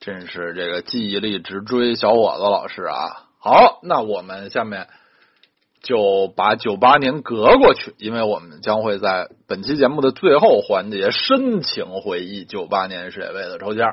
[0.01, 3.29] 真是这个记忆力直追小伙子老师啊！
[3.39, 4.89] 好，那我们下面
[5.83, 13.85] 就把九八年隔过去，因为我们将会在本期节目的最后环节深情回忆九八年世界杯的抽签。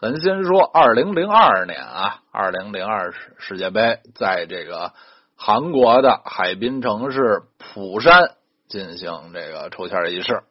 [0.00, 4.94] 咱先说二零零二年啊，二零零二世世界杯在这个
[5.36, 8.32] 韩国的海滨城市釜山
[8.66, 10.42] 进行这个抽签仪式，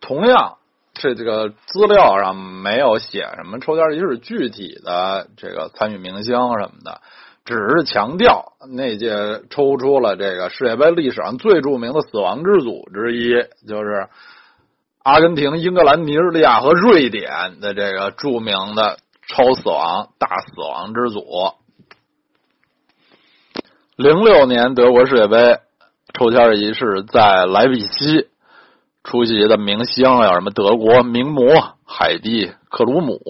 [0.00, 0.58] 同样。
[0.94, 7.00] 这这个资料上没有写什么抽签仪式具体的这个参与明星什么的，
[7.44, 13.32] 只是强调那届抽出了这个世界杯历史上最著名的死亡之组之一，
[13.66, 14.08] 就是
[15.02, 21.24] 阿根廷、英格兰、尼日利亚和瑞典的这个著名的超死亡大死亡之组。
[23.96, 25.58] 零六年德国世界杯
[26.12, 28.28] 抽签仪式在莱比锡。
[29.04, 30.50] 出席的明星有什么？
[30.52, 33.20] 德国名模海蒂·克鲁姆，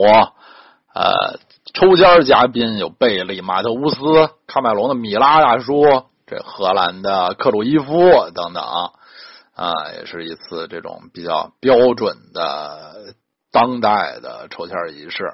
[0.94, 1.38] 呃，
[1.72, 3.96] 抽签嘉宾有贝利、马特乌斯、
[4.46, 7.94] 喀麦隆的米拉大叔，这荷兰的克鲁伊夫
[8.34, 8.62] 等等，
[9.54, 13.14] 啊，也是一次这种比较标准的
[13.50, 15.32] 当代的抽签仪式。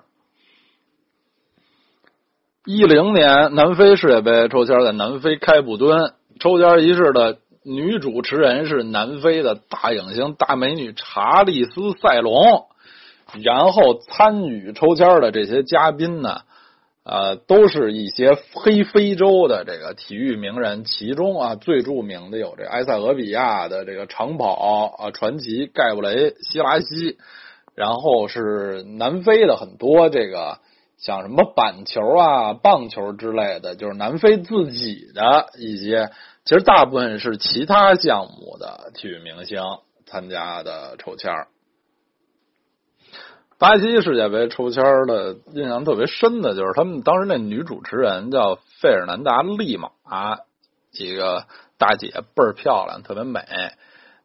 [2.64, 7.38] 一零年南非世界杯抽签在南非开普敦抽签仪式的。
[7.68, 12.64] 女主持人是南非的大影星、大美女查丽斯·塞隆，
[13.42, 16.40] 然后参与抽签的这些嘉宾呢，
[17.04, 27.18] 呃，都是一些黑非洲的这个体育名人，其中啊最著名的有这埃塞俄比亚的这个长跑啊传奇盖布雷·希拉西，
[27.74, 30.58] 然后是南非的很多这个
[30.96, 36.10] 像什么板球啊、棒球之类的，就是南非自己的一些。
[36.48, 39.60] 其实大部分是其他项目的体育明星
[40.06, 41.30] 参加的抽签
[43.58, 49.90] 巴西世界杯抽签的印象特别深的就是他们当时那女主持人叫费尔南达利马，
[50.90, 51.44] 几个
[51.76, 53.40] 大姐倍儿漂亮，特别美。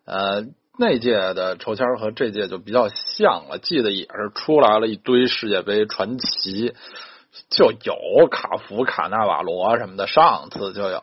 [0.05, 0.45] 呃，
[0.79, 6.73] 那届的抽签和这届就比较像了，记得也是出来了一堆世界杯传奇，
[7.49, 11.01] 就有卡福、卡纳瓦罗什么的，上次就有。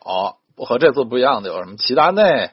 [0.65, 1.75] 和这次不一样的有什么？
[1.77, 2.51] 齐达内，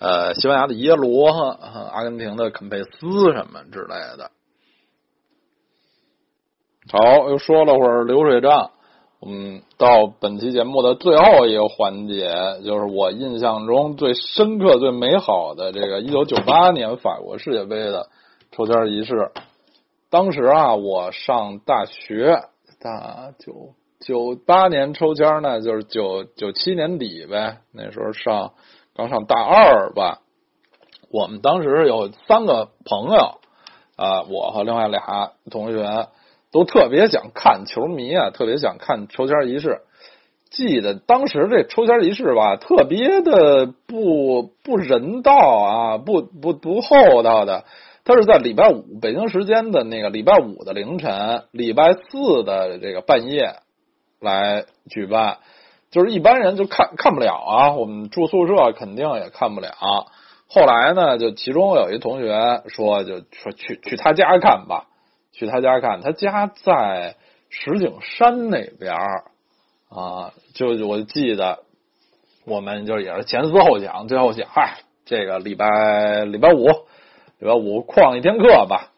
[0.00, 4.30] 呃，西班牙的耶罗，阿根廷的肯佩斯什么之类的。
[6.90, 8.70] 好，又说了会儿流水账。
[9.20, 12.30] 嗯，到本期节目的最后一个环节，
[12.64, 18.08] 就是我印象中最深刻、最美好的这个一九九八年法国世界杯的
[18.52, 19.32] 抽签仪式。
[20.08, 22.44] 当时啊，我上大学，
[22.80, 28.52] 大九九八年抽签呢，就是九九七年底呗，那时候上
[28.94, 30.20] 刚上大二吧。
[31.10, 33.40] 我们当时有三个朋友
[33.96, 36.08] 啊，我和另外俩同学。
[36.50, 39.82] 都特别想看球迷啊，特别想看抽签仪式。
[40.48, 47.66] 记得当时这抽签仪式吧，特别的不不人道啊，不 不不厚道的。
[48.02, 53.56] 他是在礼拜五北京时间的那个礼拜五的凌晨，礼拜四的这个半夜
[54.20, 55.38] 来举办。
[55.90, 59.70] 就是一般人就看看不了啊，我们住宿舍肯定也看不了。
[60.46, 64.86] 后来呢，就其中有一同学说，就说去去他家看吧。
[65.32, 67.16] 去他家看，他家在
[67.48, 69.24] 石景山那边儿
[69.88, 71.60] 啊，就我记得，
[72.44, 76.66] 我们就也是前思后想，最后想，嗨，这个礼拜礼拜五，
[77.38, 78.90] 礼拜五旷一天课吧。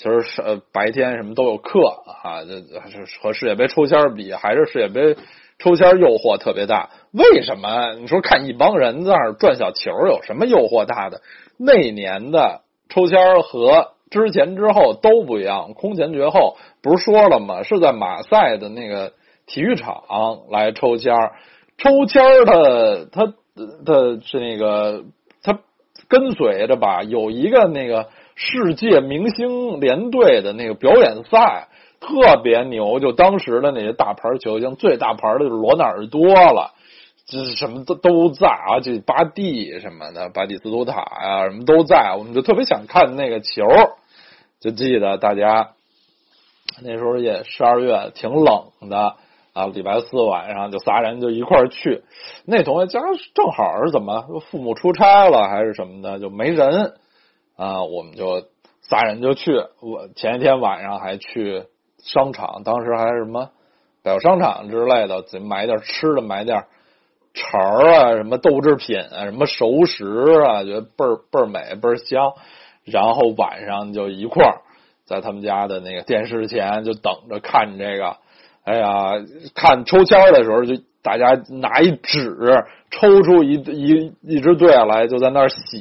[0.00, 2.80] 其实是白天什么都有课啊，这
[3.20, 5.14] 和世界杯抽签比，还是世界杯
[5.58, 6.88] 抽签诱惑特别大。
[7.12, 7.92] 为什么？
[8.00, 11.20] 你说看一帮人在那儿转小球，有什么诱惑大的？
[11.58, 13.92] 那年的抽签和。
[14.10, 16.56] 之前之后都不一样，空前绝后。
[16.82, 17.62] 不是说了吗？
[17.62, 19.12] 是在马赛的那个
[19.46, 20.02] 体育场
[20.50, 21.34] 来抽签儿，
[21.78, 25.04] 抽签儿的他他是那个
[25.44, 25.60] 他
[26.08, 28.08] 跟随着吧，有一个那个
[28.42, 31.68] 世界明星联队的那个表演赛，
[32.00, 32.98] 特别牛。
[32.98, 36.72] 就当时的那些大牌球星，最大牌的就是罗纳尔多了。
[37.26, 43.62] 就是什么都都在啊，就巴蒂什么的，巴蒂斯图塔呀，什么都在，我们就特别想看那个球，
[44.58, 45.68] 就记得大家
[46.82, 49.14] 那时候也十二月挺冷的
[49.52, 52.02] 啊，礼拜四晚上就仨人就一块儿去，
[52.46, 53.00] 那同学家
[53.34, 56.94] 正好是怎么父母出差了还是什么的就没人
[57.60, 58.48] 啊，我们就
[58.80, 59.52] 仨人就去，
[59.82, 61.64] 我前一天晚上还去
[61.98, 63.50] 商场，当时还是什么
[64.02, 66.64] 百货商场之类的，自己买点吃的，买点。
[67.32, 70.04] 肠啊，什么豆制品啊，什么熟食
[70.42, 72.32] 啊，觉得倍儿倍儿美，倍儿香。
[72.84, 74.62] 然后晚上就一块儿
[75.04, 78.16] 在他们家的那个电视前就等着看这个。
[78.64, 79.12] 哎呀，
[79.54, 85.78] 看抽签的时候，就大家拿一纸抽出一一一支队来，就在那儿写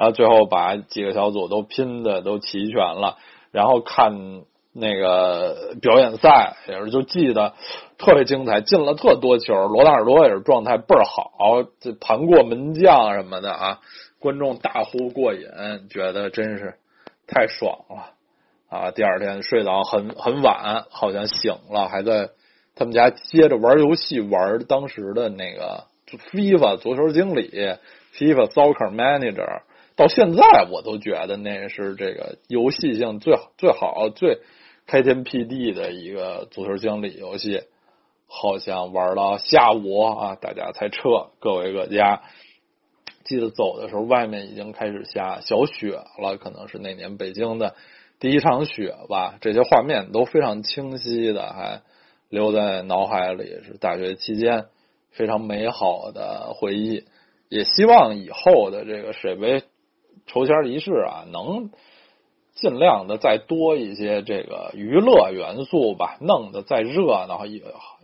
[0.00, 3.18] 啊，最后把几个小组都拼的都齐全了，
[3.52, 4.42] 然后看。
[4.72, 7.54] 那个表演赛也是就记得
[7.98, 13.80] 特别精彩，进了特多球，罗纳尔多也是状态倍儿好，这盘过门将什么的啊，
[14.20, 15.40] 观众大呼过瘾，
[15.90, 16.76] 觉得真是
[17.26, 18.12] 太爽了
[18.68, 18.92] 啊！
[18.92, 22.30] 第二天睡到很很晚，好像醒了，还在
[22.76, 25.86] 他们家接着玩游戏，玩当时的那个
[26.30, 27.50] FIFA 足球经理
[28.14, 29.62] ，FIFA Soccer Manager，
[30.00, 30.42] 到现在
[30.72, 34.40] 我都觉得那是这个游戏性最好最好最。
[34.86, 37.62] 开天辟地的一个足球经理游戏，
[38.26, 42.22] 好像玩到下午啊，大家才撤，各回各家。
[43.24, 47.76] 记得走的时候，外面已经开始下小雪了，可能是那年北京的
[48.18, 49.38] 第一场雪吧。
[49.40, 51.82] 这些画面都非常清晰的，还
[52.28, 54.64] 留在脑海里，是大学期间
[55.12, 57.04] 非常美好的回忆。
[57.48, 59.62] 也希望以后的这个水杯
[60.26, 61.70] 抽签仪式啊，能。
[62.52, 67.62] 尽量的再多一些这个娱乐元素吧，弄得再热闹一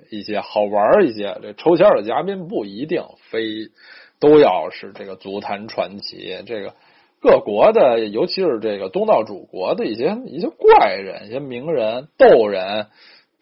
[0.08, 1.36] 一些，好玩一些。
[1.42, 3.68] 这抽签的嘉宾不一定非
[4.18, 6.74] 都要是这个足坛传奇，这个
[7.20, 12.86] 各国的，尤其是这个东道主国的一些一些怪人、一些名人、逗人，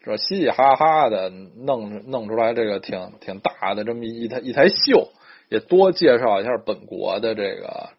[0.03, 5.07] 这嘻嘻哈哈的弄弄出来这个挺挺大的这么一台一台秀，
[5.47, 7.91] 也多介绍一下本国的这个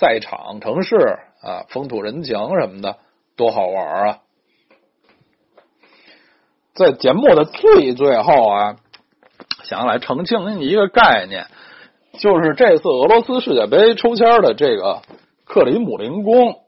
[0.00, 0.96] 赛场城市。
[1.42, 2.98] 啊，风土人情什么的，
[3.34, 4.18] 多好玩啊！
[6.74, 8.76] 在节目的最最后啊，
[9.62, 11.46] 想来澄清一个概念，
[12.18, 15.00] 就是这次俄罗斯世界杯抽签的这个
[15.46, 16.60] 克里姆林宫，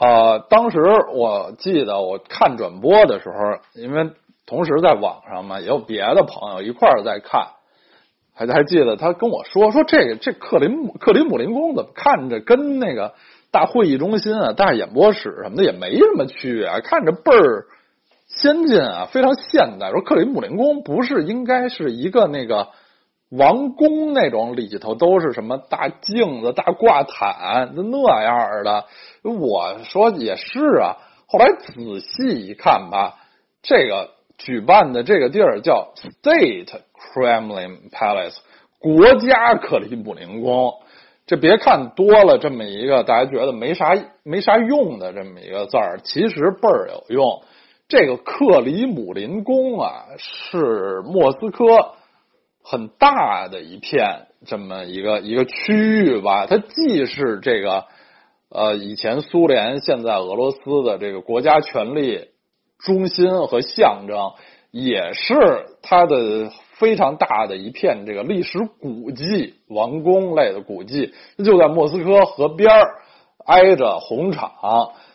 [0.00, 0.80] 呃，当时
[1.12, 4.10] 我记得我看转播的时候，因为
[4.46, 7.48] 同时在网上嘛，也有别的朋友一块儿在看，
[8.36, 13.14] 还还记得他跟我说说这个这克林姆克林姆林宫怎么看着跟那个。
[13.52, 17.64] 大会议中心啊，大演播室什么的也没什么区别，看着倍儿
[18.26, 19.90] 先进啊，非常现代。
[19.92, 22.68] 说克里姆林宫不是应该是一个那个
[23.30, 28.84] 王宫那种里头都是什么大镜子、大挂毯那样的？
[29.22, 30.96] 我说也是啊。
[31.26, 33.14] 后来仔细一看吧，
[33.62, 38.36] 这个举办的这个地儿叫 State Kremlin Palace，
[38.78, 40.74] 国家克里姆林宫。
[41.26, 47.42] 这别看多了这么一个大家觉得没啥没啥用的这么一个字儿，其实倍儿有用。
[47.88, 51.94] 这个克里姆林宫啊，是莫斯科
[52.62, 56.46] 很大的一片这么一个一个区域吧。
[56.46, 57.86] 它既是这个
[58.48, 62.28] 呃以前苏联、现在俄罗斯的这个国家权力
[62.78, 64.32] 中心和象征，
[64.70, 65.34] 也是
[65.82, 66.50] 它的。
[66.76, 72.68] 非常大的一片这个历史古迹、王宫类的古迹，就在莫斯科河边
[73.46, 74.50] 挨着红场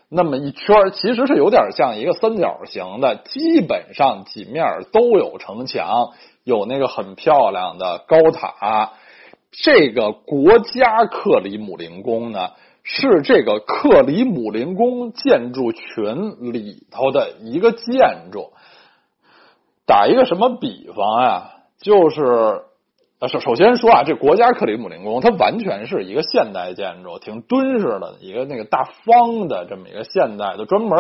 [0.10, 8.94] 那么一圈其实是有点像一个三角形的，基本上几面都有城墙，有那个很漂亮的高塔。
[9.52, 12.54] 这个国家克里姆林宫呢，
[12.84, 18.52] 是这个克里姆林宫建筑群里头的一个建筑。
[19.86, 21.52] 打一个什么比方啊？
[21.80, 22.62] 就是
[23.30, 30.98] 首首先说啊，这国家克里姆林宫它完全是一个现代建筑，挺敦实的一个那个大方的这么一个现代的专门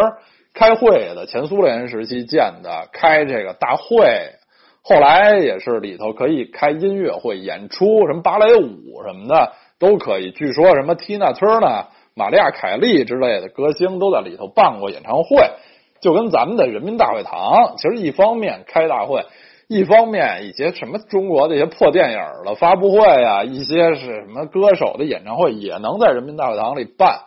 [0.53, 4.33] 开会的，前苏联时期建的，开这个大会，
[4.81, 10.31] 后来也是里头可以开音乐会、演出，什么芭蕾舞什么的都可以。
[10.31, 15.51] 据说什么 Tina Turner、玛利亚凯莉之类的歌星都在里头办过演唱会。
[15.99, 19.23] 就跟咱们的人民大会堂，其实一方面开大会，
[19.67, 27.19] 一方面一些什么中国的一些破电影的发布会啊，一些是什么歌手的演唱会也能在人民大会堂里办。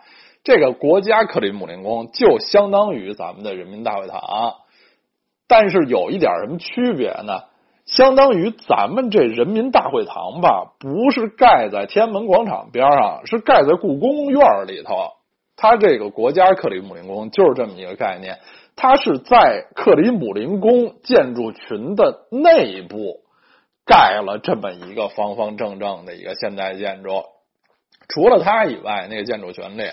[0.42, 4.54] 这个国家克里姆林宫就相当于咱们的人民大会堂，
[5.46, 7.42] 但是有一点什么区别呢？
[7.86, 15.12] 相当于咱们这人民大会堂吧，不是盖在天安门广场边上，是盖在故宫院里头。
[15.56, 18.38] 它这个国家克里姆林宫就是这么一个概念。
[18.74, 23.20] 它是在克里姆林宫建筑群的内部
[23.86, 27.22] 盖了这么一个方方正正的一个现代建筑，
[28.08, 29.84] 除了它以外，那个建筑群里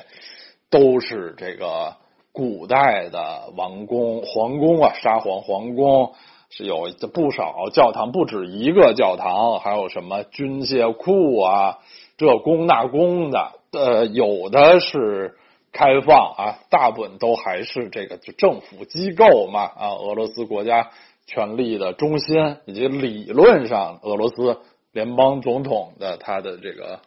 [0.71, 1.97] 都是这个
[2.31, 6.13] 古代的王宫、皇宫啊，沙皇皇宫
[6.51, 11.79] 是有不少教堂，不止一个教堂，还有什么军械库啊，
[12.17, 15.35] 这宫那宫的，呃，有的是。
[15.73, 20.89] 开放啊，大部分都还是这个就政府机构嘛啊，俄罗斯国家
[21.25, 24.59] 权力的中心，以及理论上俄罗斯
[24.91, 26.99] 联邦总统的他的这个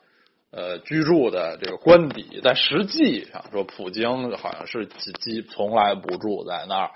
[0.50, 6.90] 呃居住的这个官邸，但实际上说，普京好像是几几从来不住在那儿，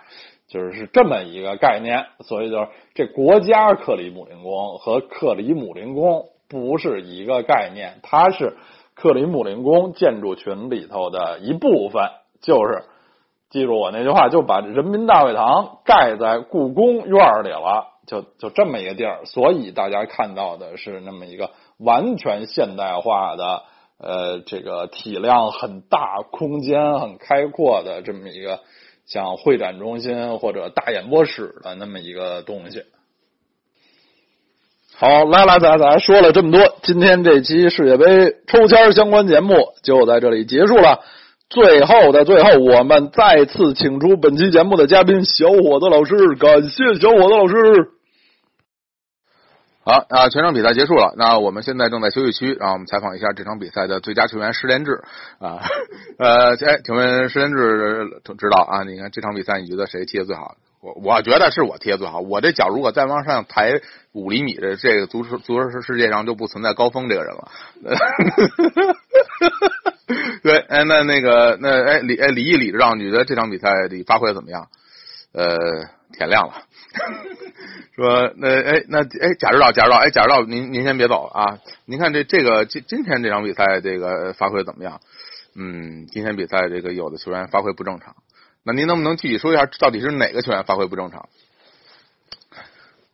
[0.48, 2.06] 就是是这么一个概念。
[2.20, 8.56] 所以就是这国家克里姆林宫和克里姆林宫不是一个概念，它是。
[9.00, 12.82] 克里姆林宫建筑群里头的一部分，就是
[13.48, 19.24] 记住我那句话，就把人民大会堂盖在故宫院里了，就就这么一个地儿。
[19.24, 23.62] 所以大家看到的是那么一个完全现代化的，
[24.00, 28.58] 呃，这个体量很大、空间很开阔的这么一个
[29.08, 32.82] 像会展中心或者大演播室的那么一个东西。
[34.94, 41.00] 好，来来，来来说了这么多，今天这期世界杯抽签相关节目就在这里结束了。
[41.48, 47.97] 最后的最后，我们再次请出本期节目的嘉宾小伙子老师，感谢小伙子老师。
[49.88, 55.00] 好啊，全场比赛结束了，那我们现在正在休息区，让我们采访一下这场比赛的最佳球员施连志
[55.40, 55.64] 啊。
[56.20, 58.82] 呃，哎，请问施连志知道啊？
[58.82, 60.56] 你看这场比赛，你觉得谁踢的最好？
[60.82, 62.20] 我我觉得是我踢的最好。
[62.20, 63.80] 我这脚如果再往上抬
[64.12, 67.48] 五厘米的，这个足球足球世界上就不存在高峰这个人了。
[70.42, 74.68] 对，哎，那那个那哎李哎李毅李指导，你觉得这场比赛你发挥的怎么样？
[75.32, 75.56] 呃，
[76.12, 76.52] 天亮了。
[77.94, 81.58] 说那哎那哎贾指导贾指导哎贾指导您您先别走啊！
[81.84, 85.00] 您看这这个今今天这场比赛这个发挥怎么样？
[85.54, 88.16] 嗯，今天比赛这个有的球员发挥不正常。
[88.64, 91.28] 那您能不能具体说一下，到底是哪个球员发挥不正常？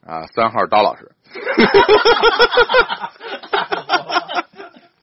[0.07, 1.11] 啊，三号刀老师。